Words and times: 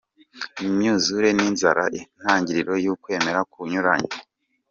Imyuzure 0.67 1.27
n’ 1.37 1.39
inzara, 1.47 1.83
intangiriro 1.99 2.73
y’ukwemera 2.83 3.39
kunyuranye. 3.51 4.11